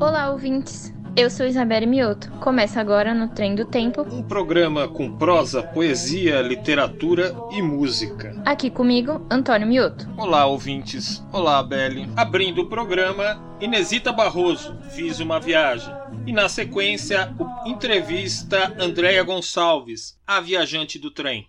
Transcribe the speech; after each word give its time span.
Olá, 0.00 0.30
ouvintes. 0.30 0.92
Eu 1.16 1.30
sou 1.30 1.46
Isabelle 1.46 1.86
Mioto. 1.86 2.30
Começa 2.40 2.80
agora 2.80 3.14
no 3.14 3.28
Trem 3.28 3.54
do 3.54 3.64
Tempo. 3.64 4.02
Um 4.02 4.22
programa 4.22 4.88
com 4.88 5.16
prosa, 5.16 5.62
poesia, 5.62 6.42
literatura 6.42 7.34
e 7.52 7.62
música. 7.62 8.34
Aqui 8.44 8.68
comigo, 8.70 9.24
Antônio 9.30 9.66
Mioto. 9.66 10.08
Olá, 10.18 10.46
ouvintes. 10.46 11.24
Olá, 11.32 11.62
Belle. 11.62 12.08
Abrindo 12.16 12.62
o 12.62 12.68
programa, 12.68 13.40
Inesita 13.60 14.12
Barroso, 14.12 14.76
Fiz 14.90 15.20
uma 15.20 15.40
Viagem. 15.40 15.94
E 16.26 16.32
na 16.32 16.48
sequência, 16.48 17.32
entrevista 17.64 18.74
Andréia 18.78 19.22
Gonçalves, 19.22 20.18
a 20.26 20.40
viajante 20.40 20.98
do 20.98 21.10
trem. 21.10 21.46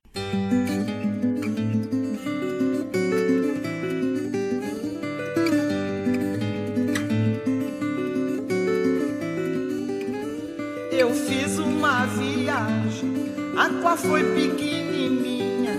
Foi 13.98 14.24
pequenininha. 14.24 15.74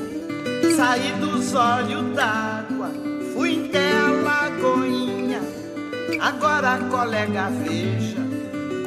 Saí 0.77 1.13
dos 1.21 1.55
olhos 1.55 2.15
d'água, 2.15 2.91
fui 3.33 3.67
até 3.69 3.93
a 3.93 4.11
lagoinha. 4.11 5.41
Agora, 6.21 6.79
colega, 6.91 7.51
veja 7.65 8.25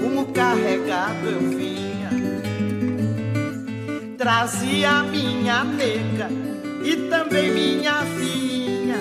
como 0.02 0.27
carregado 0.33 1.27
eu 1.27 1.39
vinha. 1.39 2.09
Trazia 4.17 5.03
minha 5.03 5.63
nega 5.63 6.30
e 6.83 6.95
também 7.09 7.52
minha 7.52 7.95
filhinha. 8.17 8.97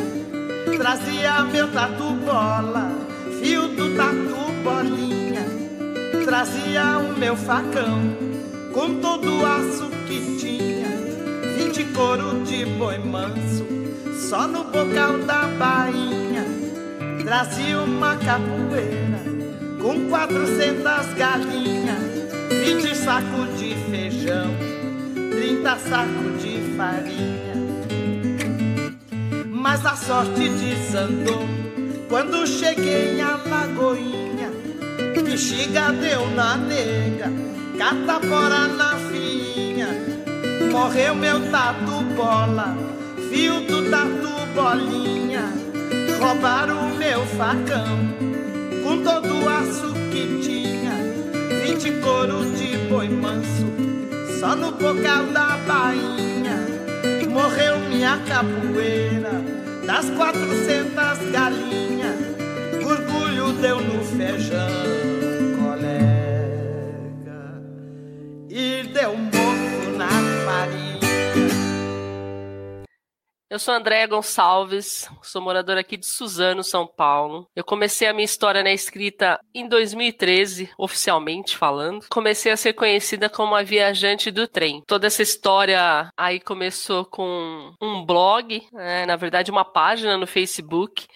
Trazia 0.76 1.44
meu 1.44 1.68
tatu 1.72 2.14
bola, 2.24 2.90
fio 3.40 3.68
do 3.68 3.96
tatu 3.96 4.52
bolinha 4.62 5.58
trazia 6.28 6.98
o 6.98 7.18
meu 7.18 7.34
facão 7.34 8.14
com 8.74 9.00
todo 9.00 9.40
o 9.40 9.46
aço 9.46 9.97
que 10.08 10.36
tinha, 10.38 10.88
vinte 11.58 11.84
couro 11.92 12.42
de 12.44 12.64
boi 12.64 12.96
manso, 12.98 13.66
só 14.28 14.48
no 14.48 14.64
bocal 14.64 15.18
da 15.26 15.46
bainha. 15.58 16.46
Trazia 17.22 17.78
uma 17.80 18.16
capoeira 18.16 19.20
com 19.82 20.08
quatrocentas 20.08 21.12
galinhas, 21.12 22.00
vinte 22.64 22.96
sacos 22.96 23.58
de 23.58 23.74
feijão, 23.90 24.50
trinta 25.30 25.76
sacos 25.76 26.42
de 26.42 26.58
farinha. 26.74 27.58
Mas 29.50 29.84
a 29.84 29.94
sorte 29.94 30.48
desandou 30.48 31.46
quando 32.08 32.46
cheguei 32.46 33.18
em 33.18 33.20
Alagoinha 33.20 34.28
bexiga 35.38 35.92
deu 35.92 36.28
na 36.30 36.56
nega, 36.56 37.30
catapora 37.78 38.66
na. 38.68 39.07
Morreu 40.78 41.12
meu 41.16 41.40
tatu 41.50 42.02
bola, 42.16 42.76
fio 43.28 43.62
do 43.62 43.90
tatu 43.90 44.30
bolinha. 44.54 45.52
Roubaram 46.20 46.86
o 46.86 46.94
meu 46.96 47.26
facão, 47.26 47.98
com 48.84 49.02
todo 49.02 49.42
o 49.42 49.48
aço 49.48 49.92
que 50.12 50.40
tinha. 50.40 50.92
Vinte 51.64 51.90
couro 52.00 52.48
de 52.52 52.78
boi 52.88 53.08
manso, 53.08 53.66
só 54.38 54.54
no 54.54 54.70
bocal 54.70 55.26
da 55.32 55.58
bainha. 55.66 56.64
Morreu 57.28 57.80
minha 57.80 58.16
capoeira, 58.18 59.32
das 59.84 60.08
quatrocentas 60.10 61.18
galinhas. 61.32 62.20
Orgulho 62.86 63.52
deu 63.54 63.80
no 63.80 64.04
feijão. 64.04 64.87
Eu 73.58 73.60
sou 73.60 73.74
Andréa 73.74 74.06
Gonçalves, 74.06 75.10
sou 75.20 75.42
moradora 75.42 75.80
aqui 75.80 75.96
de 75.96 76.06
Suzano, 76.06 76.62
São 76.62 76.86
Paulo. 76.86 77.44
Eu 77.56 77.64
comecei 77.64 78.06
a 78.06 78.12
minha 78.12 78.24
história 78.24 78.62
na 78.62 78.70
escrita 78.70 79.36
em 79.52 79.68
2013, 79.68 80.70
oficialmente 80.78 81.56
falando. 81.56 82.06
Comecei 82.08 82.52
a 82.52 82.56
ser 82.56 82.74
conhecida 82.74 83.28
como 83.28 83.56
a 83.56 83.64
viajante 83.64 84.30
do 84.30 84.46
trem. 84.46 84.80
Toda 84.86 85.08
essa 85.08 85.22
história 85.22 86.08
aí 86.16 86.38
começou 86.38 87.04
com 87.04 87.72
um 87.82 88.06
blog, 88.06 88.64
né, 88.72 89.04
na 89.04 89.16
verdade 89.16 89.50
uma 89.50 89.64
página 89.64 90.16
no 90.16 90.28
Facebook, 90.28 91.08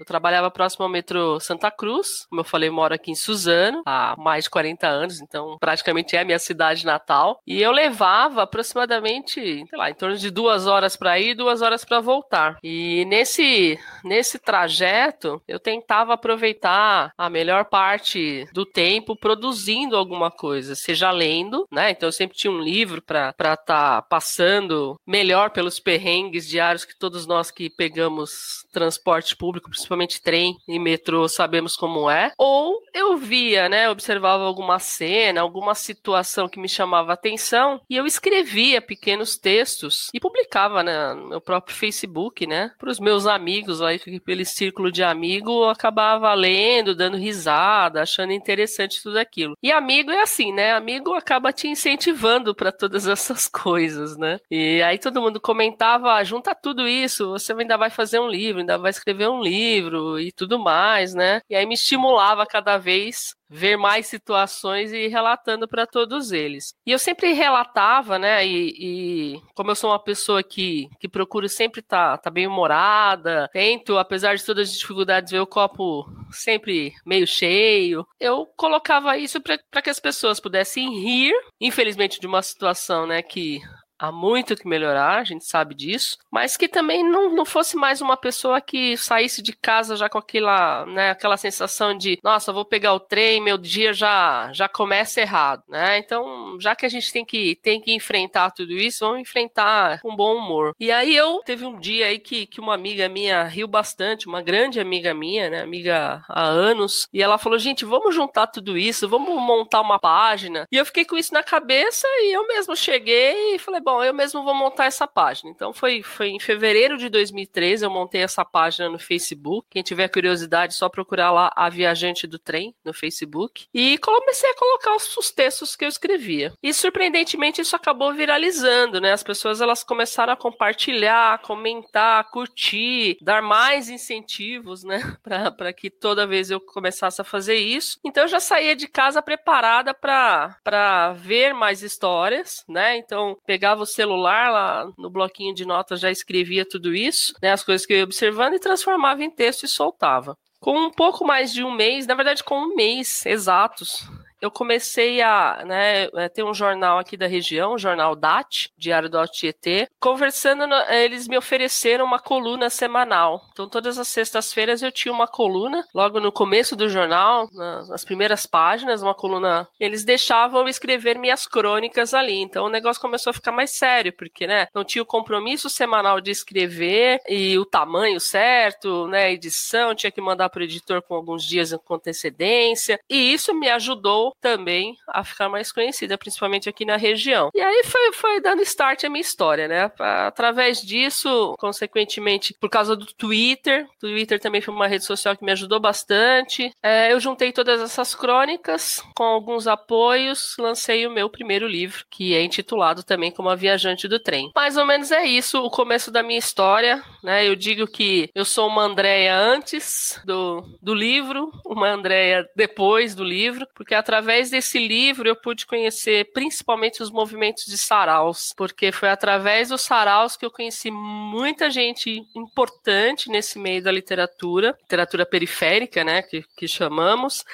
eu 0.00 0.06
trabalhava 0.06 0.50
próximo 0.50 0.82
ao 0.82 0.88
metrô 0.88 1.38
Santa 1.38 1.70
Cruz, 1.70 2.24
como 2.30 2.40
eu 2.40 2.44
falei, 2.44 2.70
moro 2.70 2.94
aqui 2.94 3.10
em 3.10 3.14
Suzano 3.14 3.82
há 3.84 4.14
mais 4.16 4.44
de 4.44 4.50
40 4.50 4.86
anos, 4.86 5.20
então 5.20 5.58
praticamente 5.60 6.16
é 6.16 6.20
a 6.20 6.24
minha 6.24 6.38
cidade 6.38 6.86
natal. 6.86 7.38
E 7.46 7.60
eu 7.60 7.70
levava 7.70 8.42
aproximadamente, 8.42 9.40
sei 9.40 9.78
lá, 9.78 9.90
em 9.90 9.94
torno 9.94 10.16
de 10.16 10.30
duas 10.30 10.66
horas 10.66 10.96
para 10.96 11.20
ir, 11.20 11.34
duas 11.34 11.60
horas 11.60 11.84
para 11.84 12.00
voltar. 12.00 12.56
E 12.64 13.04
nesse 13.04 13.78
nesse 14.02 14.38
trajeto 14.38 15.42
eu 15.46 15.60
tentava 15.60 16.14
aproveitar 16.14 17.12
a 17.18 17.28
melhor 17.28 17.66
parte 17.66 18.48
do 18.54 18.64
tempo 18.64 19.14
produzindo 19.14 19.96
alguma 19.96 20.30
coisa, 20.30 20.74
seja 20.74 21.10
lendo, 21.10 21.66
né? 21.70 21.90
Então 21.90 22.08
eu 22.08 22.12
sempre 22.12 22.38
tinha 22.38 22.50
um 22.50 22.60
livro 22.60 23.02
para 23.02 23.34
estar 23.38 23.56
tá 23.58 24.00
passando 24.00 24.98
melhor 25.06 25.50
pelos 25.50 25.78
perrengues 25.78 26.48
diários 26.48 26.86
que 26.86 26.98
todos 26.98 27.26
nós 27.26 27.50
que 27.50 27.68
pegamos 27.68 28.64
transporte 28.72 29.36
público, 29.36 29.68
principalmente 29.68 29.89
trem 30.22 30.56
e 30.68 30.78
metrô, 30.78 31.28
sabemos 31.28 31.76
como 31.76 32.10
é. 32.10 32.32
Ou 32.38 32.80
eu 32.94 33.16
via, 33.16 33.68
né, 33.68 33.88
observava 33.88 34.44
alguma 34.44 34.78
cena, 34.78 35.40
alguma 35.40 35.74
situação 35.74 36.48
que 36.48 36.60
me 36.60 36.68
chamava 36.68 37.12
atenção 37.12 37.80
e 37.88 37.96
eu 37.96 38.06
escrevia 38.06 38.80
pequenos 38.80 39.36
textos 39.36 40.08
e 40.14 40.20
publicava 40.20 40.82
né, 40.82 41.14
no 41.14 41.28
meu 41.28 41.40
próprio 41.40 41.76
Facebook, 41.76 42.46
né, 42.46 42.72
para 42.78 42.90
os 42.90 43.00
meus 43.00 43.26
amigos 43.26 43.80
lá, 43.80 43.90
pelo 44.24 44.44
círculo 44.44 44.90
de 44.90 45.02
amigo, 45.02 45.64
acabava 45.64 46.32
lendo, 46.34 46.94
dando 46.94 47.16
risada, 47.16 48.02
achando 48.02 48.32
interessante 48.32 49.02
tudo 49.02 49.18
aquilo. 49.18 49.56
E 49.62 49.70
amigo 49.70 50.10
é 50.10 50.22
assim, 50.22 50.52
né? 50.52 50.72
Amigo 50.72 51.14
acaba 51.14 51.52
te 51.52 51.68
incentivando 51.68 52.54
para 52.54 52.72
todas 52.72 53.06
essas 53.06 53.46
coisas, 53.48 54.16
né? 54.16 54.38
E 54.50 54.82
aí 54.82 54.98
todo 54.98 55.20
mundo 55.20 55.40
comentava, 55.40 56.14
ah, 56.14 56.24
junta 56.24 56.54
tudo 56.54 56.88
isso, 56.88 57.30
você 57.30 57.52
ainda 57.52 57.76
vai 57.76 57.90
fazer 57.90 58.18
um 58.18 58.28
livro, 58.28 58.60
ainda 58.60 58.78
vai 58.78 58.90
escrever 58.90 59.28
um 59.28 59.42
livro 59.42 59.79
livro 59.80 60.20
e 60.20 60.30
tudo 60.32 60.58
mais, 60.58 61.14
né? 61.14 61.40
E 61.48 61.56
aí 61.56 61.66
me 61.66 61.74
estimulava 61.74 62.46
cada 62.46 62.76
vez 62.76 63.34
ver 63.48 63.76
mais 63.76 64.06
situações 64.06 64.92
e 64.92 65.08
relatando 65.08 65.66
para 65.66 65.84
todos 65.84 66.30
eles. 66.30 66.72
E 66.86 66.92
eu 66.92 66.98
sempre 66.98 67.32
relatava, 67.32 68.16
né? 68.16 68.46
E, 68.46 68.74
e, 68.78 69.42
como 69.54 69.72
eu 69.72 69.74
sou 69.74 69.90
uma 69.90 69.98
pessoa 69.98 70.40
que, 70.40 70.88
que 71.00 71.08
procuro 71.08 71.48
sempre 71.48 71.80
estar 71.80 72.12
tá, 72.12 72.18
tá 72.18 72.30
bem 72.30 72.46
humorada, 72.46 73.48
tento, 73.52 73.98
apesar 73.98 74.36
de 74.36 74.44
todas 74.44 74.68
as 74.68 74.78
dificuldades, 74.78 75.32
ver 75.32 75.40
o 75.40 75.46
copo 75.46 76.06
sempre 76.30 76.92
meio 77.04 77.26
cheio, 77.26 78.06
eu 78.20 78.46
colocava 78.56 79.18
isso 79.18 79.40
para 79.40 79.82
que 79.82 79.90
as 79.90 79.98
pessoas 79.98 80.38
pudessem 80.38 81.00
rir, 81.00 81.34
infelizmente, 81.60 82.20
de 82.20 82.28
uma 82.28 82.42
situação, 82.42 83.04
né? 83.04 83.20
Que 83.20 83.60
há 84.00 84.10
muito 84.10 84.56
que 84.56 84.66
melhorar, 84.66 85.18
a 85.20 85.24
gente 85.24 85.44
sabe 85.44 85.74
disso, 85.74 86.16
mas 86.30 86.56
que 86.56 86.66
também 86.66 87.04
não, 87.04 87.34
não 87.34 87.44
fosse 87.44 87.76
mais 87.76 88.00
uma 88.00 88.16
pessoa 88.16 88.60
que 88.60 88.96
saísse 88.96 89.42
de 89.42 89.52
casa 89.52 89.94
já 89.94 90.08
com 90.08 90.18
aquela, 90.18 90.86
né, 90.86 91.10
aquela 91.10 91.36
sensação 91.36 91.96
de, 91.96 92.18
nossa, 92.22 92.52
vou 92.52 92.64
pegar 92.64 92.94
o 92.94 93.00
trem, 93.00 93.42
meu 93.42 93.58
dia 93.58 93.92
já 93.92 94.50
já 94.52 94.68
começa 94.68 95.20
errado, 95.20 95.62
né? 95.68 95.98
Então, 95.98 96.56
já 96.60 96.74
que 96.74 96.86
a 96.86 96.88
gente 96.88 97.12
tem 97.12 97.24
que 97.24 97.56
tem 97.56 97.80
que 97.80 97.92
enfrentar 97.92 98.50
tudo 98.52 98.72
isso, 98.72 99.04
vamos 99.04 99.20
enfrentar 99.20 100.00
com 100.00 100.16
bom 100.16 100.36
humor. 100.36 100.74
E 100.78 100.90
aí 100.90 101.14
eu 101.14 101.40
teve 101.44 101.64
um 101.66 101.78
dia 101.78 102.06
aí 102.06 102.18
que, 102.18 102.46
que 102.46 102.60
uma 102.60 102.74
amiga 102.74 103.08
minha 103.08 103.44
riu 103.44 103.68
bastante, 103.68 104.26
uma 104.26 104.40
grande 104.42 104.80
amiga 104.80 105.12
minha, 105.12 105.50
né, 105.50 105.60
amiga 105.60 106.24
há 106.28 106.42
anos, 106.44 107.06
e 107.12 107.22
ela 107.22 107.38
falou: 107.38 107.58
"Gente, 107.58 107.84
vamos 107.84 108.14
juntar 108.14 108.46
tudo 108.46 108.78
isso, 108.78 109.08
vamos 109.08 109.28
montar 109.42 109.80
uma 109.80 109.98
página". 109.98 110.66
E 110.70 110.76
eu 110.76 110.86
fiquei 110.86 111.04
com 111.04 111.16
isso 111.16 111.34
na 111.34 111.42
cabeça 111.42 112.06
e 112.20 112.34
eu 112.34 112.46
mesmo 112.46 112.74
cheguei 112.76 113.54
e 113.54 113.58
falei: 113.58 113.80
bom, 113.90 114.04
eu 114.04 114.14
mesmo 114.14 114.44
vou 114.44 114.54
montar 114.54 114.84
essa 114.84 115.06
página. 115.06 115.50
Então 115.50 115.72
foi, 115.72 116.02
foi 116.02 116.28
em 116.28 116.38
fevereiro 116.38 116.96
de 116.96 117.08
2013 117.08 117.84
eu 117.84 117.90
montei 117.90 118.22
essa 118.22 118.44
página 118.44 118.88
no 118.88 118.98
Facebook. 118.98 119.66
Quem 119.70 119.82
tiver 119.82 120.08
curiosidade, 120.08 120.74
só 120.74 120.88
procurar 120.88 121.32
lá 121.32 121.52
a 121.56 121.68
Viajante 121.68 122.26
do 122.26 122.38
Trem 122.38 122.74
no 122.84 122.92
Facebook. 122.92 123.66
E 123.74 123.98
comecei 123.98 124.48
a 124.48 124.56
colocar 124.56 124.94
os, 124.94 125.16
os 125.16 125.30
textos 125.30 125.74
que 125.74 125.84
eu 125.84 125.88
escrevia. 125.88 126.52
E 126.62 126.72
surpreendentemente 126.72 127.60
isso 127.60 127.74
acabou 127.74 128.12
viralizando, 128.14 129.00
né? 129.00 129.12
As 129.12 129.22
pessoas 129.22 129.60
elas 129.60 129.82
começaram 129.82 130.32
a 130.32 130.36
compartilhar, 130.36 131.40
comentar, 131.40 132.30
curtir, 132.30 133.18
dar 133.20 133.42
mais 133.42 133.88
incentivos, 133.88 134.84
né? 134.84 135.00
Para 135.56 135.72
que 135.72 135.90
toda 135.90 136.26
vez 136.26 136.50
eu 136.50 136.60
começasse 136.60 137.20
a 137.20 137.24
fazer 137.24 137.56
isso. 137.56 137.98
Então 138.04 138.24
eu 138.24 138.28
já 138.28 138.40
saía 138.40 138.76
de 138.76 138.86
casa 138.86 139.20
preparada 139.20 139.92
para 139.92 141.12
ver 141.16 141.52
mais 141.52 141.82
histórias, 141.82 142.64
né? 142.68 142.96
Então 142.96 143.36
pegava 143.46 143.79
pegava 143.80 143.82
o 143.82 143.86
celular 143.86 144.50
lá 144.50 144.92
no 144.98 145.10
bloquinho 145.10 145.54
de 145.54 145.64
notas, 145.64 146.00
já 146.00 146.10
escrevia 146.10 146.64
tudo 146.64 146.94
isso, 146.94 147.32
né, 147.42 147.52
as 147.52 147.64
coisas 147.64 147.86
que 147.86 147.92
eu 147.92 147.98
ia 147.98 148.04
observando 148.04 148.54
e 148.54 148.60
transformava 148.60 149.22
em 149.22 149.30
texto 149.30 149.64
e 149.64 149.68
soltava. 149.68 150.36
Com 150.58 150.78
um 150.78 150.90
pouco 150.90 151.24
mais 151.24 151.52
de 151.52 151.64
um 151.64 151.72
mês, 151.72 152.06
na 152.06 152.14
verdade 152.14 152.44
com 152.44 152.58
um 152.58 152.74
mês 152.74 153.24
exatos, 153.24 154.06
eu 154.40 154.50
comecei 154.50 155.20
a 155.20 155.62
né, 155.66 156.28
ter 156.30 156.42
um 156.42 156.54
jornal 156.54 156.98
aqui 156.98 157.16
da 157.16 157.26
região, 157.26 157.74
o 157.74 157.78
jornal 157.78 158.14
DAT, 158.16 158.70
Diário 158.76 159.08
do 159.08 159.18
Altietê, 159.18 159.88
conversando, 160.00 160.64
eles 160.88 161.28
me 161.28 161.36
ofereceram 161.36 162.04
uma 162.04 162.18
coluna 162.18 162.70
semanal. 162.70 163.42
Então, 163.52 163.68
todas 163.68 163.98
as 163.98 164.08
sextas-feiras 164.08 164.82
eu 164.82 164.90
tinha 164.90 165.12
uma 165.12 165.26
coluna, 165.26 165.84
logo 165.94 166.20
no 166.20 166.32
começo 166.32 166.74
do 166.74 166.88
jornal, 166.88 167.48
nas 167.52 168.04
primeiras 168.04 168.46
páginas, 168.46 169.02
uma 169.02 169.14
coluna. 169.14 169.68
Eles 169.78 170.04
deixavam 170.04 170.62
eu 170.62 170.68
escrever 170.68 171.18
minhas 171.18 171.46
crônicas 171.46 172.14
ali. 172.14 172.40
Então, 172.40 172.66
o 172.66 172.70
negócio 172.70 173.00
começou 173.00 173.30
a 173.30 173.34
ficar 173.34 173.52
mais 173.52 173.70
sério, 173.70 174.12
porque, 174.12 174.46
né, 174.46 174.66
não 174.74 174.84
tinha 174.84 175.02
o 175.02 175.06
compromisso 175.06 175.68
semanal 175.68 176.20
de 176.20 176.30
escrever 176.30 177.20
e 177.28 177.58
o 177.58 177.64
tamanho 177.64 178.20
certo, 178.20 179.06
né, 179.08 179.32
edição, 179.32 179.94
tinha 179.94 180.10
que 180.10 180.20
mandar 180.20 180.48
para 180.48 180.60
o 180.60 180.64
editor 180.64 181.02
com 181.02 181.14
alguns 181.14 181.44
dias 181.44 181.74
com 181.84 181.94
antecedência. 181.94 182.98
E 183.08 183.32
isso 183.32 183.54
me 183.54 183.68
ajudou 183.68 184.29
também 184.40 184.96
a 185.08 185.24
ficar 185.24 185.48
mais 185.48 185.72
conhecida, 185.72 186.18
principalmente 186.18 186.68
aqui 186.68 186.84
na 186.84 186.96
região. 186.96 187.50
E 187.54 187.60
aí 187.60 187.82
foi, 187.84 188.12
foi 188.12 188.40
dando 188.40 188.62
start 188.62 189.04
a 189.04 189.08
minha 189.08 189.20
história, 189.20 189.68
né? 189.68 189.90
Através 189.98 190.80
disso, 190.80 191.54
consequentemente, 191.58 192.54
por 192.60 192.68
causa 192.68 192.96
do 192.96 193.06
Twitter, 193.06 193.86
Twitter 193.98 194.40
também 194.40 194.60
foi 194.60 194.74
uma 194.74 194.86
rede 194.86 195.04
social 195.04 195.36
que 195.36 195.44
me 195.44 195.52
ajudou 195.52 195.80
bastante. 195.80 196.72
É, 196.82 197.12
eu 197.12 197.20
juntei 197.20 197.52
todas 197.52 197.80
essas 197.80 198.14
crônicas 198.14 199.02
com 199.16 199.24
alguns 199.24 199.66
apoios, 199.66 200.56
lancei 200.58 201.06
o 201.06 201.10
meu 201.10 201.28
primeiro 201.28 201.66
livro, 201.66 202.04
que 202.10 202.34
é 202.34 202.42
intitulado 202.42 203.02
também 203.02 203.30
como 203.30 203.48
A 203.48 203.54
Viajante 203.54 204.08
do 204.08 204.18
Trem. 204.18 204.50
Mais 204.54 204.76
ou 204.76 204.86
menos 204.86 205.10
é 205.10 205.24
isso, 205.24 205.62
o 205.62 205.70
começo 205.70 206.10
da 206.10 206.22
minha 206.22 206.38
história, 206.38 207.02
né? 207.22 207.46
Eu 207.46 207.54
digo 207.54 207.86
que 207.86 208.30
eu 208.34 208.44
sou 208.44 208.68
uma 208.68 208.82
Andréia 208.82 209.36
antes 209.36 210.20
do, 210.24 210.64
do 210.82 210.94
livro, 210.94 211.50
uma 211.64 211.88
Andréia 211.88 212.48
depois 212.56 213.14
do 213.14 213.24
livro, 213.24 213.66
porque 213.74 213.94
através 213.94 214.19
através 214.20 214.50
desse 214.50 214.78
livro 214.78 215.26
eu 215.26 215.34
pude 215.34 215.64
conhecer 215.64 216.30
principalmente 216.34 217.02
os 217.02 217.10
movimentos 217.10 217.64
de 217.64 217.78
saraus, 217.78 218.52
porque 218.54 218.92
foi 218.92 219.08
através 219.08 219.70
dos 219.70 219.80
saraus 219.80 220.36
que 220.36 220.44
eu 220.44 220.50
conheci 220.50 220.90
muita 220.90 221.70
gente 221.70 222.22
importante 222.36 223.30
nesse 223.30 223.58
meio 223.58 223.82
da 223.82 223.90
literatura, 223.90 224.76
literatura 224.82 225.24
periférica, 225.24 226.04
né, 226.04 226.20
que, 226.20 226.44
que 226.54 226.68
chamamos, 226.68 227.44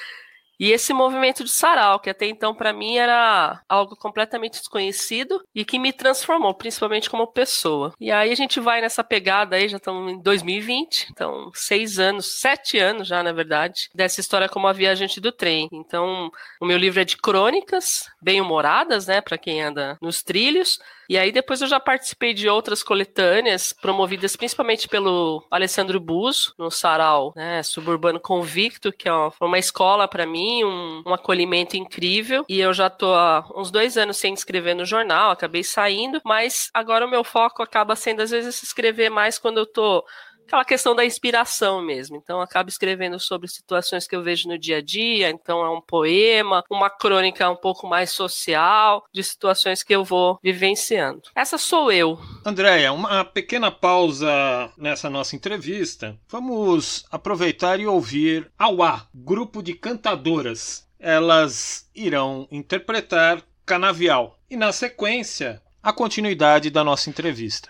e 0.59 0.71
esse 0.71 0.93
movimento 0.93 1.43
de 1.43 1.49
sarau, 1.49 1.99
que 1.99 2.09
até 2.09 2.25
então 2.25 2.53
para 2.53 2.73
mim 2.73 2.97
era 2.97 3.61
algo 3.67 3.95
completamente 3.95 4.59
desconhecido 4.59 5.43
e 5.53 5.63
que 5.63 5.79
me 5.79 5.93
transformou, 5.93 6.53
principalmente 6.53 7.09
como 7.09 7.27
pessoa. 7.27 7.93
E 7.99 8.11
aí 8.11 8.31
a 8.31 8.35
gente 8.35 8.59
vai 8.59 8.81
nessa 8.81 9.03
pegada 9.03 9.55
aí, 9.55 9.69
já 9.69 9.77
estamos 9.77 10.11
em 10.11 10.21
2020, 10.21 11.07
então 11.11 11.51
seis 11.53 11.99
anos, 11.99 12.39
sete 12.39 12.77
anos 12.77 13.07
já, 13.07 13.21
na 13.21 13.31
verdade, 13.31 13.89
dessa 13.93 14.19
história 14.19 14.49
como 14.49 14.67
a 14.67 14.73
viajante 14.73 15.19
do 15.19 15.31
trem. 15.31 15.67
Então, 15.71 16.31
o 16.59 16.65
meu 16.65 16.77
livro 16.77 16.99
é 16.99 17.05
de 17.05 17.17
crônicas, 17.17 18.09
bem 18.21 18.41
humoradas, 18.41 19.07
né, 19.07 19.21
para 19.21 19.37
quem 19.37 19.61
anda 19.61 19.97
nos 20.01 20.23
trilhos, 20.23 20.79
e 21.09 21.17
aí 21.17 21.31
depois 21.31 21.61
eu 21.61 21.67
já 21.67 21.79
participei 21.79 22.33
de 22.33 22.49
outras 22.49 22.83
coletâneas 22.83 23.73
promovidas 23.73 24.35
principalmente 24.35 24.87
pelo 24.87 25.45
Alessandro 25.49 25.99
Buzo, 25.99 26.53
no 26.57 26.69
Sarau, 26.69 27.33
né, 27.35 27.63
Suburbano 27.63 28.19
Convicto, 28.19 28.91
que 28.91 29.07
é 29.07 29.13
uma 29.41 29.59
escola 29.59 30.07
para 30.07 30.25
mim, 30.25 30.63
um, 30.63 31.03
um, 31.05 31.13
acolhimento 31.13 31.77
incrível. 31.77 32.45
E 32.47 32.59
eu 32.59 32.73
já 32.73 32.89
tô 32.89 33.13
há 33.13 33.47
uns 33.55 33.71
dois 33.71 33.97
anos 33.97 34.17
sem 34.17 34.33
escrever 34.33 34.73
no 34.73 34.85
jornal, 34.85 35.31
acabei 35.31 35.63
saindo, 35.63 36.21
mas 36.25 36.69
agora 36.73 37.05
o 37.05 37.09
meu 37.09 37.23
foco 37.23 37.61
acaba 37.63 37.95
sendo 37.95 38.21
às 38.21 38.31
vezes 38.31 38.61
escrever 38.63 39.09
mais 39.09 39.37
quando 39.37 39.57
eu 39.57 39.65
tô 39.65 40.03
aquela 40.47 40.65
questão 40.65 40.95
da 40.95 41.05
inspiração 41.05 41.81
mesmo. 41.81 42.15
Então, 42.15 42.41
acabo 42.41 42.69
escrevendo 42.69 43.19
sobre 43.19 43.47
situações 43.47 44.07
que 44.07 44.15
eu 44.15 44.23
vejo 44.23 44.47
no 44.47 44.57
dia 44.57 44.77
a 44.77 44.81
dia. 44.81 45.29
Então, 45.29 45.63
é 45.63 45.69
um 45.69 45.81
poema, 45.81 46.63
uma 46.69 46.89
crônica 46.89 47.49
um 47.49 47.55
pouco 47.55 47.85
mais 47.85 48.11
social, 48.11 49.05
de 49.13 49.23
situações 49.23 49.83
que 49.83 49.93
eu 49.93 50.03
vou 50.03 50.39
vivenciando. 50.41 51.23
Essa 51.35 51.57
sou 51.57 51.91
eu. 51.91 52.17
Andréia, 52.45 52.93
uma 52.93 53.25
pequena 53.25 53.69
pausa 53.69 54.71
nessa 54.77 55.09
nossa 55.09 55.35
entrevista. 55.35 56.17
Vamos 56.29 57.05
aproveitar 57.11 57.79
e 57.79 57.85
ouvir 57.85 58.49
Auá, 58.57 59.05
grupo 59.13 59.61
de 59.61 59.73
cantadoras. 59.73 60.87
Elas 60.99 61.89
irão 61.93 62.47
interpretar 62.49 63.43
Canavial. 63.65 64.39
E 64.49 64.55
na 64.55 64.71
sequência, 64.71 65.61
a 65.83 65.91
continuidade 65.91 66.69
da 66.69 66.83
nossa 66.83 67.09
entrevista. 67.09 67.69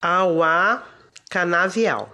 Auá 0.00 0.95
Canavial. 1.30 2.08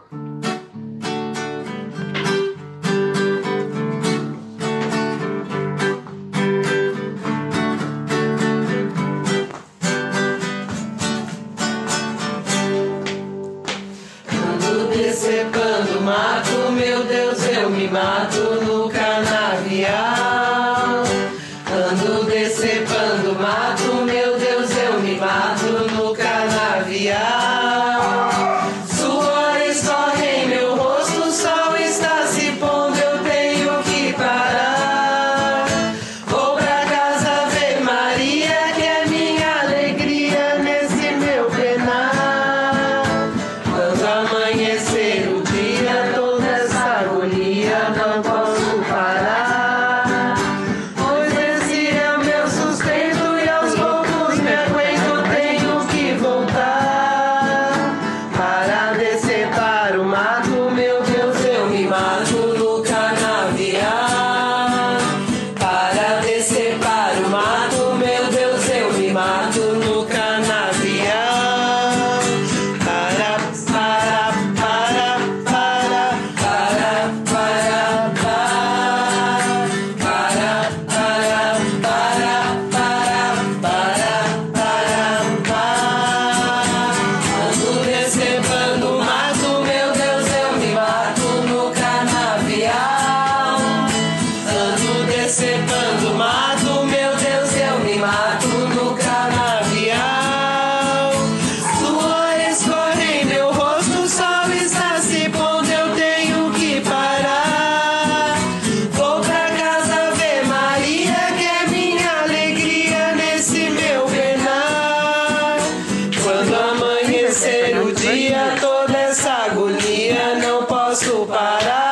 나라 121.65 121.92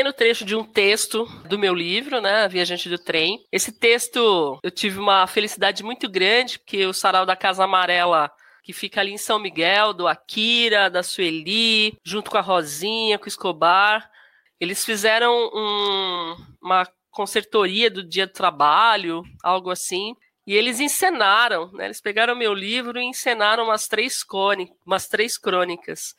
pequeno 0.00 0.12
trecho 0.14 0.46
de 0.46 0.56
um 0.56 0.64
texto 0.64 1.26
do 1.46 1.58
meu 1.58 1.74
livro, 1.74 2.22
né, 2.22 2.48
Viajante 2.48 2.88
do 2.88 2.96
Trem. 2.96 3.44
Esse 3.52 3.70
texto 3.70 4.58
eu 4.62 4.70
tive 4.70 4.98
uma 4.98 5.26
felicidade 5.26 5.82
muito 5.82 6.08
grande, 6.08 6.58
porque 6.58 6.86
o 6.86 6.94
Sarau 6.94 7.26
da 7.26 7.36
Casa 7.36 7.64
Amarela 7.64 8.30
que 8.62 8.72
fica 8.72 9.00
ali 9.00 9.12
em 9.12 9.18
São 9.18 9.38
Miguel, 9.38 9.92
do 9.92 10.08
Akira, 10.08 10.88
da 10.88 11.02
Sueli, 11.02 11.98
junto 12.02 12.30
com 12.30 12.38
a 12.38 12.42
Rosinha, 12.42 13.18
com 13.18 13.26
o 13.26 13.28
Escobar. 13.28 14.10
Eles 14.58 14.84
fizeram 14.84 15.34
um, 15.52 16.36
uma 16.62 16.88
concertoria 17.10 17.90
do 17.90 18.02
Dia 18.02 18.26
do 18.26 18.32
Trabalho, 18.32 19.22
algo 19.42 19.70
assim. 19.70 20.14
E 20.46 20.54
eles 20.54 20.80
encenaram, 20.80 21.70
né? 21.72 21.86
Eles 21.86 22.00
pegaram 22.00 22.34
meu 22.34 22.54
livro 22.54 22.98
e 22.98 23.04
encenaram 23.04 23.64
umas 23.64 23.86
três, 23.86 24.24
umas 24.86 25.08
três 25.08 25.36
crônicas. 25.36 26.14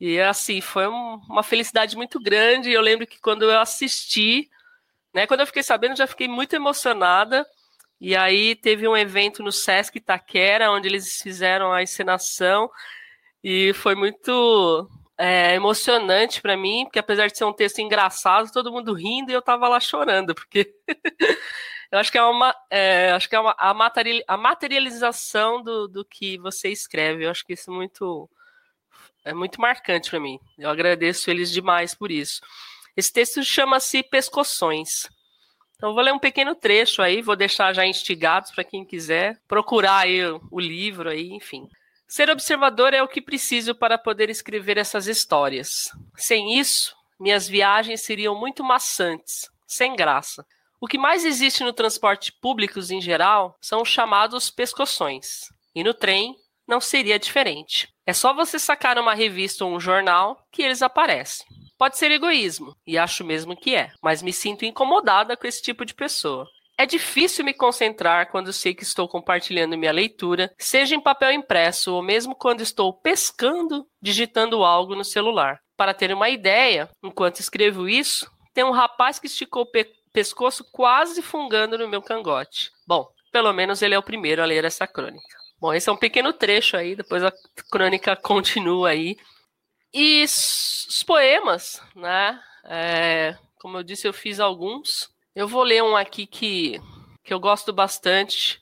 E 0.00 0.20
assim, 0.20 0.60
foi 0.60 0.86
um, 0.86 1.20
uma 1.28 1.42
felicidade 1.42 1.96
muito 1.96 2.20
grande. 2.20 2.70
Eu 2.70 2.80
lembro 2.80 3.06
que 3.06 3.20
quando 3.20 3.44
eu 3.44 3.58
assisti, 3.58 4.48
né, 5.14 5.26
quando 5.26 5.40
eu 5.40 5.46
fiquei 5.46 5.62
sabendo, 5.62 5.96
já 5.96 6.06
fiquei 6.06 6.28
muito 6.28 6.54
emocionada. 6.54 7.46
E 8.00 8.14
aí 8.16 8.54
teve 8.54 8.86
um 8.86 8.96
evento 8.96 9.42
no 9.42 9.50
Sesc 9.50 9.98
Itaquera, 9.98 10.70
onde 10.70 10.88
eles 10.88 11.20
fizeram 11.20 11.72
a 11.72 11.82
encenação. 11.82 12.70
E 13.42 13.72
foi 13.74 13.94
muito 13.94 14.88
é, 15.18 15.54
emocionante 15.56 16.40
para 16.40 16.56
mim, 16.56 16.84
porque 16.84 16.98
apesar 17.00 17.26
de 17.26 17.36
ser 17.36 17.44
um 17.44 17.52
texto 17.52 17.80
engraçado, 17.80 18.52
todo 18.52 18.72
mundo 18.72 18.94
rindo 18.94 19.32
e 19.32 19.34
eu 19.34 19.42
tava 19.42 19.68
lá 19.68 19.80
chorando, 19.80 20.32
porque 20.34 20.72
eu 21.90 21.98
acho 21.98 22.12
que 22.12 22.18
é 22.18 22.22
uma, 22.22 22.54
é, 22.70 23.10
acho 23.10 23.28
que 23.28 23.34
é 23.34 23.40
uma, 23.40 23.54
a, 23.58 24.36
materialização 24.36 25.62
do, 25.62 25.88
do 25.88 26.04
que 26.04 26.38
você 26.38 26.68
escreve. 26.68 27.24
Eu 27.24 27.30
acho 27.30 27.44
que 27.44 27.54
isso 27.54 27.70
é 27.70 27.74
muito, 27.74 28.30
é 29.24 29.32
muito 29.34 29.60
marcante 29.60 30.10
para 30.10 30.20
mim. 30.20 30.38
Eu 30.58 30.70
agradeço 30.70 31.30
eles 31.30 31.50
demais 31.50 31.94
por 31.94 32.10
isso. 32.10 32.40
Esse 32.96 33.12
texto 33.12 33.42
chama-se 33.44 34.02
Pescoções. 34.02 35.08
Então, 35.76 35.94
vou 35.94 36.02
ler 36.02 36.12
um 36.12 36.18
pequeno 36.18 36.54
trecho 36.54 37.00
aí, 37.00 37.22
vou 37.22 37.36
deixar 37.36 37.72
já 37.72 37.86
instigados 37.86 38.50
para 38.50 38.64
quem 38.64 38.84
quiser 38.84 39.38
procurar 39.46 39.98
aí 39.98 40.20
o 40.50 40.58
livro 40.58 41.08
aí, 41.08 41.30
enfim. 41.30 41.68
Ser 42.08 42.30
observador 42.30 42.94
é 42.94 43.02
o 43.02 43.06
que 43.06 43.20
preciso 43.20 43.74
para 43.74 43.98
poder 43.98 44.30
escrever 44.30 44.78
essas 44.78 45.06
histórias. 45.06 45.90
Sem 46.16 46.58
isso, 46.58 46.96
minhas 47.20 47.46
viagens 47.46 48.00
seriam 48.00 48.34
muito 48.34 48.64
maçantes, 48.64 49.48
sem 49.66 49.94
graça. 49.94 50.44
O 50.80 50.86
que 50.86 50.96
mais 50.96 51.24
existe 51.24 51.62
no 51.62 51.72
transporte 51.72 52.32
público 52.32 52.80
em 52.90 53.00
geral 53.00 53.56
são 53.60 53.82
os 53.82 53.88
chamados 53.88 54.50
pescoções. 54.50 55.48
E 55.74 55.84
no 55.84 55.92
trem 55.92 56.34
não 56.66 56.80
seria 56.80 57.18
diferente. 57.18 57.88
É 58.08 58.14
só 58.14 58.32
você 58.32 58.58
sacar 58.58 58.98
uma 58.98 59.12
revista 59.12 59.66
ou 59.66 59.76
um 59.76 59.78
jornal 59.78 60.42
que 60.50 60.62
eles 60.62 60.80
aparecem. 60.80 61.46
Pode 61.76 61.98
ser 61.98 62.10
egoísmo, 62.10 62.74
e 62.86 62.96
acho 62.96 63.22
mesmo 63.22 63.54
que 63.54 63.74
é, 63.74 63.90
mas 64.02 64.22
me 64.22 64.32
sinto 64.32 64.64
incomodada 64.64 65.36
com 65.36 65.46
esse 65.46 65.60
tipo 65.60 65.84
de 65.84 65.92
pessoa. 65.92 66.48
É 66.78 66.86
difícil 66.86 67.44
me 67.44 67.52
concentrar 67.52 68.30
quando 68.30 68.50
sei 68.50 68.72
que 68.72 68.82
estou 68.82 69.06
compartilhando 69.06 69.76
minha 69.76 69.92
leitura, 69.92 70.50
seja 70.56 70.94
em 70.94 71.02
papel 71.02 71.32
impresso 71.32 71.92
ou 71.92 72.02
mesmo 72.02 72.34
quando 72.34 72.62
estou 72.62 72.94
pescando, 72.94 73.86
digitando 74.00 74.64
algo 74.64 74.94
no 74.94 75.04
celular. 75.04 75.60
Para 75.76 75.92
ter 75.92 76.10
uma 76.10 76.30
ideia, 76.30 76.88
enquanto 77.04 77.40
escrevo 77.40 77.90
isso, 77.90 78.26
tem 78.54 78.64
um 78.64 78.70
rapaz 78.70 79.18
que 79.18 79.26
esticou 79.26 79.64
o 79.64 79.70
pe 79.70 79.86
pescoço 80.14 80.64
quase 80.72 81.20
fungando 81.20 81.76
no 81.76 81.86
meu 81.86 82.00
cangote. 82.00 82.70
Bom, 82.86 83.06
pelo 83.30 83.52
menos 83.52 83.82
ele 83.82 83.94
é 83.94 83.98
o 83.98 84.02
primeiro 84.02 84.42
a 84.42 84.46
ler 84.46 84.64
essa 84.64 84.86
crônica. 84.86 85.37
Bom, 85.60 85.74
esse 85.74 85.88
é 85.88 85.92
um 85.92 85.96
pequeno 85.96 86.32
trecho 86.32 86.76
aí, 86.76 86.94
depois 86.94 87.22
a 87.24 87.32
crônica 87.70 88.14
continua 88.16 88.90
aí. 88.90 89.16
E 89.92 90.22
os 90.24 91.02
poemas, 91.02 91.82
né? 91.96 92.40
É, 92.64 93.36
como 93.56 93.78
eu 93.78 93.82
disse, 93.82 94.06
eu 94.06 94.12
fiz 94.12 94.38
alguns. 94.38 95.10
Eu 95.34 95.48
vou 95.48 95.62
ler 95.62 95.82
um 95.82 95.96
aqui 95.96 96.26
que, 96.26 96.80
que 97.24 97.32
eu 97.32 97.40
gosto 97.40 97.72
bastante. 97.72 98.60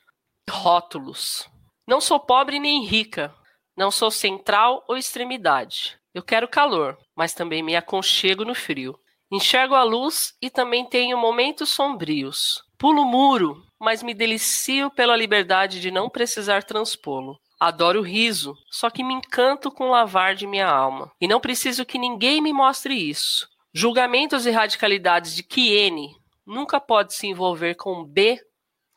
Rótulos. 0.48 1.48
Não 1.86 2.00
sou 2.00 2.20
pobre 2.20 2.58
nem 2.58 2.84
rica. 2.84 3.34
Não 3.76 3.90
sou 3.90 4.10
central 4.10 4.84
ou 4.88 4.96
extremidade. 4.96 5.98
Eu 6.14 6.22
quero 6.22 6.48
calor, 6.48 6.96
mas 7.14 7.34
também 7.34 7.62
me 7.62 7.76
aconchego 7.76 8.44
no 8.44 8.54
frio. 8.54 8.98
Enxergo 9.30 9.74
a 9.74 9.82
luz 9.82 10.34
e 10.40 10.48
também 10.48 10.88
tenho 10.88 11.18
momentos 11.18 11.68
sombrios. 11.68 12.62
Pulo 12.78 13.04
muro, 13.04 13.64
mas 13.80 14.02
me 14.02 14.12
delicio 14.12 14.90
pela 14.90 15.16
liberdade 15.16 15.80
de 15.80 15.90
não 15.90 16.11
precisar 16.11 16.62
transpô-lo. 16.62 17.38
Adoro 17.59 18.00
o 18.00 18.02
riso, 18.02 18.54
só 18.71 18.90
que 18.90 19.02
me 19.02 19.14
encanto 19.14 19.71
com 19.71 19.85
o 19.85 19.90
lavar 19.90 20.35
de 20.35 20.47
minha 20.47 20.68
alma. 20.68 21.11
E 21.18 21.26
não 21.26 21.40
preciso 21.40 21.87
que 21.87 21.99
ninguém 21.99 22.42
me 22.42 22.52
mostre 22.52 22.95
isso. 22.95 23.49
Julgamentos 23.73 24.45
e 24.45 24.50
radicalidades 24.50 25.35
de 25.35 25.45
N 25.59 26.14
nunca 26.47 26.78
pode 26.78 27.14
se 27.14 27.26
envolver 27.26 27.75
com 27.76 28.04
B, 28.04 28.38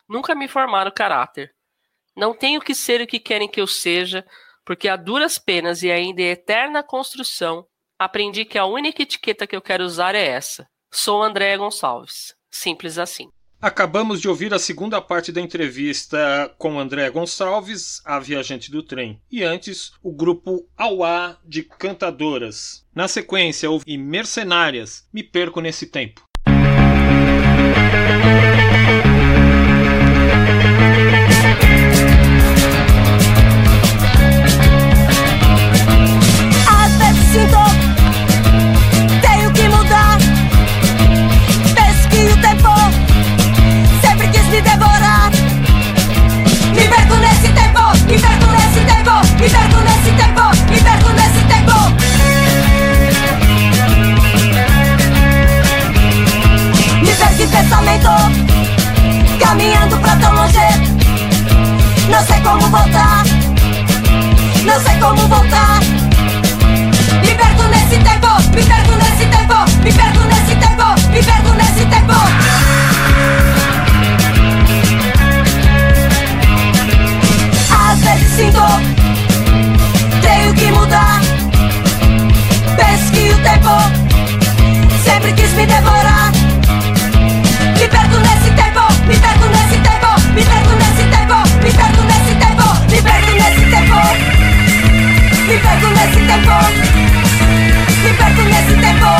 nunca 0.08 0.34
me 0.34 0.46
formaram 0.46 0.90
caráter. 0.90 1.54
Não 2.14 2.34
tenho 2.34 2.60
que 2.60 2.74
ser 2.74 3.00
o 3.00 3.06
que 3.06 3.18
querem 3.18 3.48
que 3.48 3.60
eu 3.60 3.66
seja, 3.66 4.26
porque 4.64 4.88
a 4.88 4.96
duras 4.96 5.38
penas 5.38 5.82
e 5.82 5.90
ainda 5.90 6.20
eterna 6.20 6.82
construção, 6.82 7.66
aprendi 7.98 8.44
que 8.44 8.58
a 8.58 8.66
única 8.66 9.02
etiqueta 9.02 9.46
que 9.46 9.56
eu 9.56 9.62
quero 9.62 9.84
usar 9.84 10.14
é 10.14 10.26
essa. 10.26 10.68
Sou 10.90 11.22
Andréa 11.22 11.56
Gonçalves. 11.56 12.34
Simples 12.50 12.98
assim. 12.98 13.30
Acabamos 13.62 14.22
de 14.22 14.28
ouvir 14.28 14.54
a 14.54 14.58
segunda 14.58 15.02
parte 15.02 15.30
da 15.30 15.38
entrevista 15.38 16.50
com 16.56 16.80
André 16.80 17.10
Gonçalves, 17.10 18.00
a 18.06 18.18
viajante 18.18 18.70
do 18.70 18.82
trem, 18.82 19.20
e 19.30 19.42
antes 19.42 19.92
o 20.02 20.10
grupo 20.10 20.66
Auá 20.74 21.36
de 21.44 21.62
cantadoras. 21.62 22.86
Na 22.94 23.06
sequência, 23.06 23.70
houve 23.70 23.98
Mercenárias, 23.98 25.06
Me 25.12 25.22
Perco 25.22 25.60
Nesse 25.60 25.86
Tempo. 25.86 26.22
Caminhando 59.50 59.98
pra 59.98 60.14
tão 60.16 60.32
longe. 60.32 60.58
Não 62.08 62.24
sei 62.24 62.40
como 62.40 62.60
voltar, 62.68 63.24
não 64.64 64.80
sei 64.80 64.96
como 64.98 65.26
voltar. 65.26 65.80
Me 67.24 67.34
perco 67.34 67.62
nesse 67.64 67.98
tempo, 67.98 68.28
me 68.54 68.62
perco 68.62 68.92
nesse 68.92 69.26
tempo, 69.26 69.54
me 69.82 69.92
perco 69.92 70.20
nesse 70.24 70.54
tempo, 70.54 70.84
me 71.10 71.22
perco 71.22 71.50
nesse 71.54 71.84
tempo. 71.86 72.14
Às 77.90 78.00
vezes 78.00 78.36
sinto, 78.36 78.62
tenho 80.20 80.54
que 80.54 80.70
mudar. 80.72 81.20
Penso 82.76 83.12
que 83.12 83.30
o 83.30 83.38
tempo 83.42 83.74
sempre 85.04 85.32
quis 85.32 85.52
me 85.52 85.66
devorar. 85.66 86.32
Me 87.78 87.88
perco 87.88 88.16
nesse 88.18 88.50
tempo, 88.52 88.80
me 89.06 89.16
perco 89.18 89.46
nesse 89.46 89.78
tempo, 89.80 90.20
me 90.34 90.42
perco 90.42 90.72
nesse 90.76 91.04
tempo, 91.14 91.34
me 91.62 91.70
perco 91.70 92.02
nesse 92.02 92.34
tempo, 92.34 92.66
me 92.90 93.02
perco 93.02 93.32
nesse 93.32 93.64
tempo. 93.70 94.40
Me 95.50 95.58
perco 95.58 95.88
nesse 95.88 96.20
tempo. 96.26 96.56
Me 98.04 98.12
perco 98.14 98.42
nesse 98.42 98.74
tempo. 98.80 99.10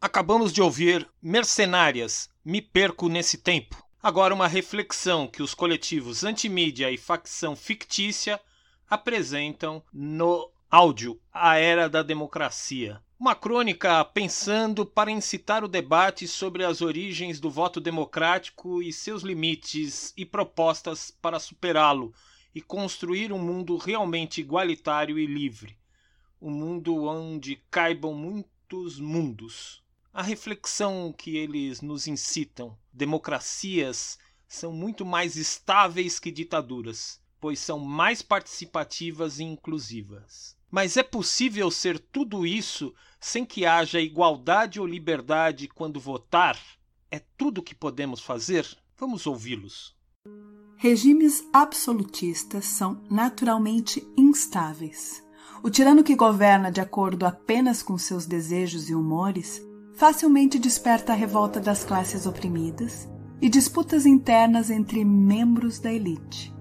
Acabamos 0.00 0.52
de 0.52 0.60
ouvir 0.60 1.08
Mercenárias, 1.22 2.28
Me 2.44 2.60
Perco 2.60 3.08
Nesse 3.08 3.38
Tempo. 3.38 3.83
Agora 4.04 4.34
uma 4.34 4.46
reflexão 4.46 5.26
que 5.26 5.42
os 5.42 5.54
coletivos 5.54 6.24
Antimídia 6.24 6.90
e 6.90 6.98
Facção 6.98 7.56
Fictícia 7.56 8.38
apresentam 8.86 9.82
no 9.90 10.52
áudio 10.70 11.18
A 11.32 11.56
Era 11.56 11.88
da 11.88 12.02
Democracia. 12.02 13.02
Uma 13.18 13.34
crônica 13.34 14.04
pensando 14.04 14.84
para 14.84 15.10
incitar 15.10 15.64
o 15.64 15.68
debate 15.68 16.28
sobre 16.28 16.66
as 16.66 16.82
origens 16.82 17.40
do 17.40 17.48
voto 17.48 17.80
democrático 17.80 18.82
e 18.82 18.92
seus 18.92 19.22
limites 19.22 20.12
e 20.18 20.26
propostas 20.26 21.10
para 21.10 21.40
superá-lo 21.40 22.12
e 22.54 22.60
construir 22.60 23.32
um 23.32 23.38
mundo 23.38 23.78
realmente 23.78 24.38
igualitário 24.38 25.18
e 25.18 25.24
livre. 25.24 25.78
Um 26.38 26.50
mundo 26.50 27.04
onde 27.06 27.56
caibam 27.70 28.12
muitos 28.12 29.00
mundos. 29.00 29.82
A 30.12 30.22
reflexão 30.22 31.10
que 31.10 31.38
eles 31.38 31.80
nos 31.80 32.06
incitam: 32.06 32.76
democracias 32.94 34.18
são 34.48 34.72
muito 34.72 35.04
mais 35.04 35.36
estáveis 35.36 36.18
que 36.18 36.30
ditaduras 36.30 37.22
pois 37.44 37.58
são 37.58 37.78
mais 37.78 38.22
participativas 38.22 39.38
e 39.38 39.44
inclusivas. 39.44 40.56
Mas 40.70 40.96
é 40.96 41.02
possível 41.02 41.70
ser 41.70 41.98
tudo 41.98 42.46
isso 42.46 42.94
sem 43.20 43.44
que 43.44 43.66
haja 43.66 44.00
igualdade 44.00 44.80
ou 44.80 44.86
liberdade 44.86 45.68
quando 45.68 46.00
votar? 46.00 46.58
É 47.10 47.20
tudo 47.36 47.62
que 47.62 47.74
podemos 47.74 48.22
fazer? 48.22 48.66
Vamos 48.96 49.26
ouvi-los. 49.26 49.94
Regimes 50.78 51.46
absolutistas 51.52 52.64
são 52.64 53.04
naturalmente 53.10 54.02
instáveis. 54.16 55.22
O 55.62 55.68
tirano 55.68 56.02
que 56.02 56.16
governa 56.16 56.72
de 56.72 56.80
acordo 56.80 57.26
apenas 57.26 57.82
com 57.82 57.98
seus 57.98 58.24
desejos 58.24 58.88
e 58.88 58.94
humores 58.94 59.60
facilmente 59.94 60.58
desperta 60.58 61.12
a 61.12 61.16
revolta 61.16 61.60
das 61.60 61.84
classes 61.84 62.26
oprimidas 62.26 63.08
e 63.40 63.48
disputas 63.48 64.04
internas 64.04 64.70
entre 64.70 65.04
membros 65.04 65.78
da 65.78 65.92
elite. 65.92 66.52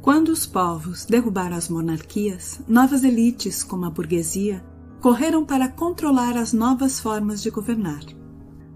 Quando 0.00 0.28
os 0.30 0.46
povos 0.46 1.04
derrubaram 1.04 1.56
as 1.56 1.68
monarquias, 1.68 2.60
novas 2.66 3.04
elites, 3.04 3.62
como 3.62 3.84
a 3.86 3.90
burguesia, 3.90 4.64
correram 5.00 5.44
para 5.44 5.68
controlar 5.68 6.36
as 6.36 6.52
novas 6.52 7.00
formas 7.00 7.42
de 7.42 7.50
governar. 7.50 8.04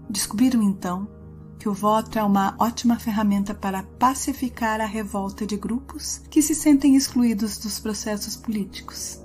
Descobriram 0.09 0.61
então 0.61 1.07
que 1.59 1.67
o 1.67 1.73
voto 1.73 2.19
é 2.19 2.23
uma 2.23 2.55
ótima 2.59 2.99
ferramenta 2.99 3.53
para 3.53 3.83
pacificar 3.83 4.79
a 4.79 4.85
revolta 4.85 5.45
de 5.45 5.57
grupos 5.57 6.21
que 6.29 6.41
se 6.41 6.53
sentem 6.53 6.95
excluídos 6.95 7.57
dos 7.57 7.79
processos 7.79 8.35
políticos. 8.35 9.21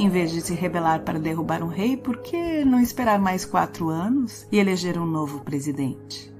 Em 0.00 0.08
vez 0.08 0.30
de 0.30 0.40
se 0.40 0.54
rebelar 0.54 1.02
para 1.02 1.18
derrubar 1.18 1.62
um 1.62 1.68
rei, 1.68 1.94
por 1.94 2.22
que 2.22 2.64
não 2.64 2.80
esperar 2.80 3.20
mais 3.20 3.44
quatro 3.44 3.90
anos 3.90 4.46
e 4.50 4.58
eleger 4.58 4.98
um 4.98 5.04
novo 5.04 5.40
presidente? 5.40 6.34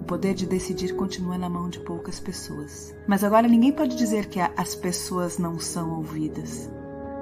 O 0.00 0.04
poder 0.04 0.34
de 0.34 0.46
decidir 0.46 0.96
continua 0.96 1.38
na 1.38 1.48
mão 1.48 1.68
de 1.68 1.78
poucas 1.78 2.18
pessoas. 2.18 2.92
Mas 3.06 3.22
agora 3.22 3.46
ninguém 3.46 3.70
pode 3.70 3.94
dizer 3.94 4.26
que 4.26 4.40
as 4.40 4.74
pessoas 4.74 5.38
não 5.38 5.60
são 5.60 5.96
ouvidas. 5.98 6.68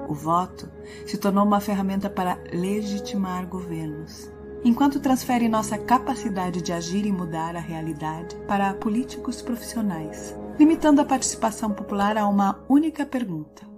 O 0.07 0.15
voto 0.15 0.67
se 1.05 1.15
tornou 1.15 1.45
uma 1.45 1.59
ferramenta 1.59 2.09
para 2.09 2.39
legitimar 2.51 3.45
governos 3.45 4.31
enquanto 4.65 4.99
transfere 4.99 5.47
nossa 5.47 5.77
capacidade 5.77 6.59
de 6.59 6.73
agir 6.73 7.05
e 7.05 7.11
mudar 7.11 7.55
a 7.55 7.59
realidade 7.59 8.35
para 8.47 8.73
políticos 8.73 9.43
profissionais, 9.43 10.35
limitando 10.57 10.99
a 11.01 11.05
participação 11.05 11.71
popular 11.71 12.17
a 12.17 12.27
uma 12.27 12.65
única 12.67 13.05
pergunta: 13.05 13.69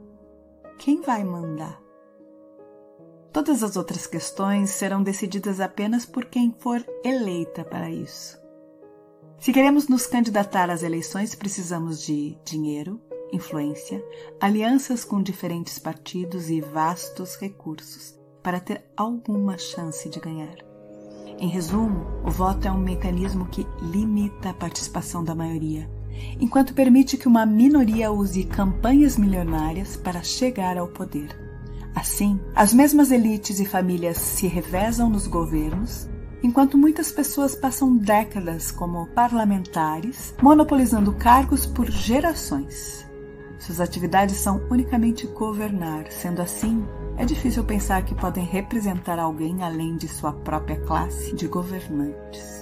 quem 0.81 1.00
vai 1.00 1.23
mandar? 1.23 1.79
Todas 3.31 3.61
as 3.61 3.77
outras 3.77 4.07
questões 4.07 4.71
serão 4.71 5.03
decididas 5.03 5.59
apenas 5.59 6.07
por 6.07 6.25
quem 6.25 6.55
for 6.57 6.83
eleita 7.05 7.63
para 7.63 7.88
isso. 7.91 8.41
Se 9.38 9.53
queremos 9.53 9.88
nos 9.88 10.07
candidatar 10.07 10.71
às 10.71 10.81
eleições, 10.81 11.35
precisamos 11.35 12.01
de 12.01 12.35
dinheiro, 12.43 13.00
influência, 13.31 14.03
alianças 14.39 15.05
com 15.05 15.21
diferentes 15.21 15.77
partidos 15.77 16.50
e 16.50 16.59
vastos 16.61 17.35
recursos 17.35 18.19
para 18.41 18.59
ter 18.59 18.83
alguma 18.97 19.59
chance 19.59 20.09
de 20.09 20.19
ganhar. 20.19 20.55
Em 21.38 21.47
resumo, 21.47 22.07
o 22.25 22.31
voto 22.31 22.67
é 22.67 22.71
um 22.71 22.79
mecanismo 22.79 23.47
que 23.50 23.67
limita 23.83 24.50
a 24.50 24.53
participação 24.53 25.23
da 25.23 25.35
maioria, 25.35 25.88
enquanto 26.39 26.74
permite 26.74 27.18
que 27.18 27.27
uma 27.27 27.46
minoria 27.46 28.12
use 28.12 28.44
campanhas 28.44 29.18
milionárias 29.18 29.96
para 29.96 30.24
chegar 30.24 30.77
ao 30.77 30.88
poder. 30.88 31.30
Assim, 31.94 32.39
as 32.56 32.74
mesmas 32.74 33.12
elites 33.12 33.60
e 33.60 33.65
famílias 33.65 34.18
se 34.18 34.48
revezam 34.48 35.10
nos 35.10 35.27
governos, 35.27 36.10
enquanto 36.41 36.77
muitas 36.77 37.12
pessoas 37.12 37.53
passam 37.53 37.96
décadas 37.96 38.72
como 38.72 39.08
parlamentares, 39.08 40.34
monopolizando 40.41 41.13
cargos 41.13 41.65
por 41.65 41.89
gerações. 41.89 43.06
Suas 43.60 43.80
atividades 43.80 44.38
são 44.38 44.62
unicamente 44.72 45.27
governar, 45.27 46.12
sendo 46.12 46.41
assim, 46.41 46.84
é 47.18 47.25
difícil 47.25 47.63
pensar 47.63 48.03
que 48.03 48.15
podem 48.15 48.44
representar 48.44 49.20
alguém 49.20 49.62
além 49.62 49.96
de 49.96 50.08
sua 50.08 50.34
própria 50.34 50.80
classe 50.80 51.35
de 51.35 51.48
governantes. 51.48 52.60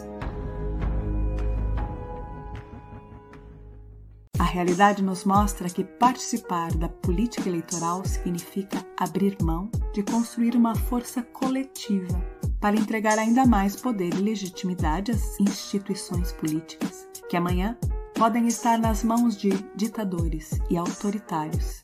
Realidade 4.49 5.03
nos 5.03 5.25
mostra 5.25 5.69
que 5.69 5.83
participar 5.83 6.73
da 6.73 6.89
política 6.89 7.47
eleitoral 7.47 8.03
significa 8.03 8.83
abrir 8.97 9.37
mão 9.41 9.69
de 9.93 10.01
construir 10.01 10.55
uma 10.55 10.75
força 10.75 11.21
coletiva 11.21 12.19
para 12.59 12.75
entregar 12.75 13.19
ainda 13.19 13.45
mais 13.45 13.75
poder 13.75 14.13
e 14.13 14.21
legitimidade 14.21 15.11
às 15.11 15.39
instituições 15.39 16.31
políticas, 16.31 17.07
que 17.29 17.37
amanhã 17.37 17.77
podem 18.15 18.47
estar 18.47 18.79
nas 18.79 19.03
mãos 19.03 19.37
de 19.37 19.49
ditadores 19.75 20.59
e 20.69 20.77
autoritários, 20.77 21.83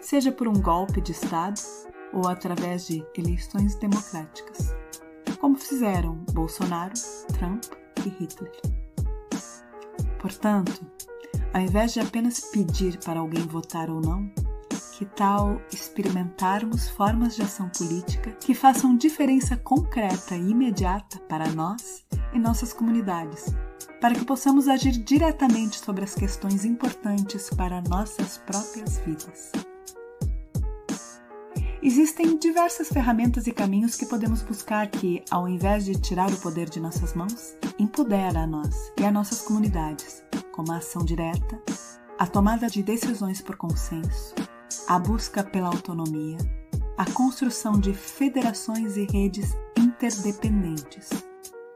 seja 0.00 0.32
por 0.32 0.48
um 0.48 0.60
golpe 0.60 1.00
de 1.00 1.12
Estado 1.12 1.60
ou 2.12 2.26
através 2.28 2.86
de 2.86 3.04
eleições 3.16 3.74
democráticas, 3.76 4.74
como 5.38 5.56
fizeram 5.56 6.14
Bolsonaro, 6.32 6.94
Trump 7.38 7.64
e 8.04 8.08
Hitler. 8.08 8.52
Portanto, 10.18 10.84
ao 11.56 11.62
invés 11.62 11.94
de 11.94 12.00
apenas 12.00 12.38
pedir 12.38 12.98
para 12.98 13.18
alguém 13.18 13.40
votar 13.46 13.88
ou 13.88 13.98
não, 13.98 14.30
que 14.92 15.06
tal 15.06 15.58
experimentarmos 15.72 16.90
formas 16.90 17.34
de 17.34 17.40
ação 17.40 17.70
política 17.70 18.32
que 18.32 18.54
façam 18.54 18.94
diferença 18.94 19.56
concreta 19.56 20.36
e 20.36 20.50
imediata 20.50 21.18
para 21.20 21.48
nós 21.48 22.04
e 22.34 22.38
nossas 22.38 22.74
comunidades, 22.74 23.56
para 24.02 24.14
que 24.14 24.26
possamos 24.26 24.68
agir 24.68 25.02
diretamente 25.02 25.78
sobre 25.78 26.04
as 26.04 26.14
questões 26.14 26.66
importantes 26.66 27.48
para 27.48 27.80
nossas 27.88 28.36
próprias 28.36 28.98
vidas? 28.98 29.52
Existem 31.82 32.38
diversas 32.38 32.88
ferramentas 32.88 33.46
e 33.46 33.52
caminhos 33.52 33.96
que 33.96 34.06
podemos 34.06 34.42
buscar 34.42 34.86
que, 34.88 35.22
ao 35.30 35.46
invés 35.46 35.84
de 35.84 36.00
tirar 36.00 36.30
o 36.30 36.40
poder 36.40 36.70
de 36.70 36.80
nossas 36.80 37.14
mãos, 37.14 37.54
empodera 37.78 38.40
a 38.40 38.46
nós 38.46 38.92
e 38.98 39.04
a 39.04 39.10
nossas 39.10 39.42
comunidades, 39.42 40.24
como 40.52 40.72
a 40.72 40.78
ação 40.78 41.04
direta, 41.04 41.60
a 42.18 42.26
tomada 42.26 42.66
de 42.68 42.82
decisões 42.82 43.42
por 43.42 43.56
consenso, 43.56 44.34
a 44.88 44.98
busca 44.98 45.44
pela 45.44 45.68
autonomia, 45.68 46.38
a 46.96 47.04
construção 47.10 47.78
de 47.78 47.92
federações 47.92 48.96
e 48.96 49.04
redes 49.04 49.54
interdependentes, 49.76 51.10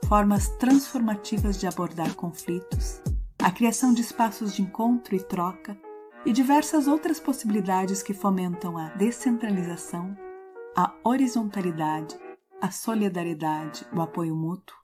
formas 0.08 0.48
transformativas 0.58 1.58
de 1.58 1.66
abordar 1.66 2.14
conflitos, 2.14 3.02
a 3.38 3.50
criação 3.50 3.92
de 3.92 4.00
espaços 4.00 4.54
de 4.54 4.62
encontro 4.62 5.14
e 5.14 5.20
troca 5.20 5.76
e 6.24 6.32
diversas 6.32 6.86
outras 6.86 7.18
possibilidades 7.18 8.02
que 8.02 8.12
fomentam 8.12 8.76
a 8.76 8.88
descentralização, 8.90 10.16
a 10.76 10.92
horizontalidade, 11.02 12.18
a 12.60 12.70
solidariedade, 12.70 13.86
o 13.92 14.00
apoio 14.00 14.36
mútuo 14.36 14.76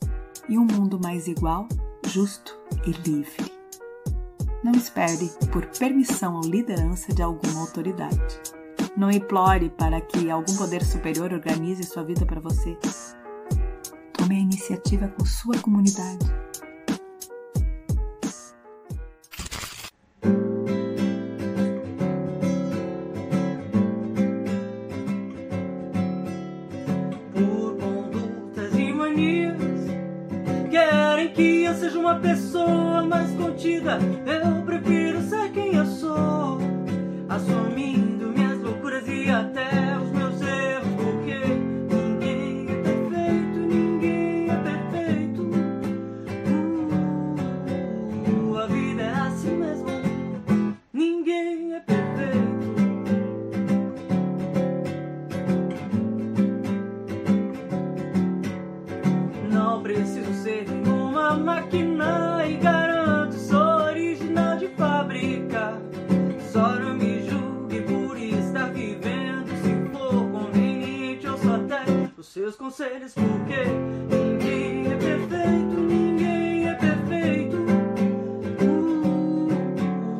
e 0.48 0.58
um 0.58 0.64
mundo 0.64 0.98
mais 1.02 1.28
igual, 1.28 1.68
justo 2.06 2.58
e 2.86 2.90
livre. 3.08 3.52
Não 4.64 4.72
espere 4.72 5.30
por 5.52 5.66
permissão 5.66 6.36
ou 6.36 6.40
liderança 6.40 7.14
de 7.14 7.22
alguma 7.22 7.60
autoridade. 7.60 8.40
Não 8.96 9.10
implore 9.10 9.68
para 9.70 10.00
que 10.00 10.30
algum 10.30 10.56
poder 10.56 10.82
superior 10.82 11.32
organize 11.32 11.82
sua 11.82 12.02
vida 12.02 12.24
para 12.24 12.40
você. 12.40 12.76
Tome 14.14 14.36
a 14.36 14.40
iniciativa 14.40 15.08
com 15.08 15.24
sua 15.26 15.58
comunidade 15.58 16.45
eu 34.26 34.62
prefiro 34.64 35.20
ser 35.22 35.26
quem 35.26 35.26
eu 35.26 35.32
sou, 35.32 35.45
meus 72.56 72.74
conselhos, 72.76 73.14
porque 73.14 73.64
ninguém 74.10 74.86
é 74.92 74.96
perfeito, 74.96 75.80
ninguém 75.80 76.68
é 76.68 76.74
perfeito. 76.74 77.56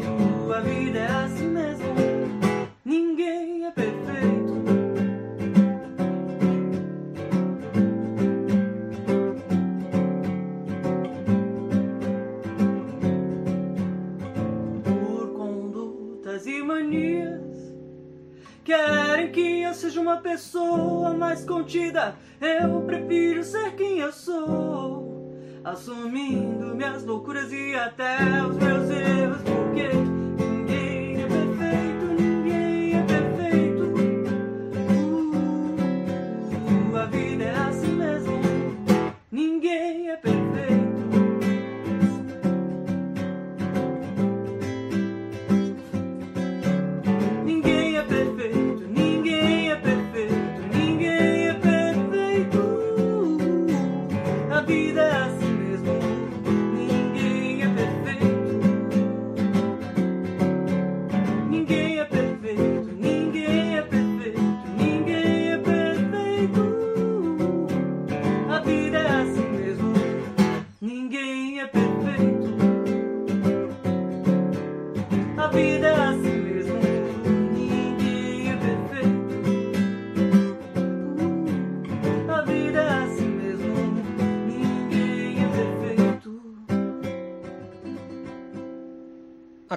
Uh, 0.03 0.53
a 0.53 0.61
vida 0.61 0.99
é 0.99 1.07
assim 1.07 1.49
mesmo, 1.49 1.87
ninguém 2.85 3.67
é 3.67 3.71
perfeito. 3.71 3.97
Por 14.85 15.33
condutas 15.33 16.47
e 16.47 16.63
manias, 16.63 17.75
querem 18.65 19.33
que 19.33 19.63
eu 19.63 19.75
seja 19.75 20.01
uma 20.01 20.19
pessoa 20.19 20.96
mais 21.27 21.45
contida. 21.45 22.15
Eu 22.41 22.83
prefiro 22.83 23.43
ser 23.43 23.75
quem 23.75 23.99
eu 23.99 24.13
sou, 24.13 25.35
assumindo 25.65 26.77
minhas 26.77 27.05
loucuras 27.05 27.53
e 27.53 27.75
até 27.75 28.17
os 28.49 28.57
meus 28.57 28.89
erros. 28.89 29.26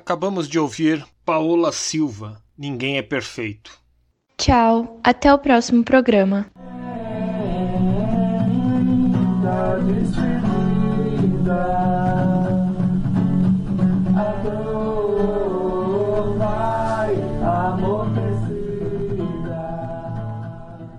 Acabamos 0.09 0.49
de 0.49 0.57
ouvir 0.57 1.05
Paola 1.23 1.71
Silva, 1.71 2.41
Ninguém 2.57 2.97
é 2.97 3.01
Perfeito. 3.03 3.79
Tchau, 4.39 4.99
até 5.03 5.31
o 5.31 5.37
próximo 5.37 5.83
programa. 5.83 6.47